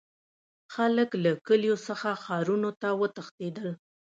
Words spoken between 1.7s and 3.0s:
څخه ښارونو ته